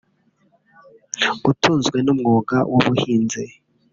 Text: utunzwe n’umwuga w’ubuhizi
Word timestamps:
utunzwe 1.51 1.97
n’umwuga 2.05 2.57
w’ubuhizi 2.71 3.43